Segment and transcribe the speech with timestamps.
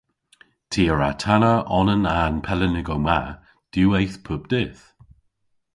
[0.71, 3.19] Ty a wra tanna onan a'n pelennigow ma
[3.71, 4.81] diwweyth pub dydh.